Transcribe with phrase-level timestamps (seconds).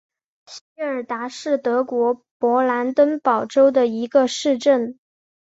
[0.47, 4.97] 席尔达是德国勃兰登堡州的一个市镇。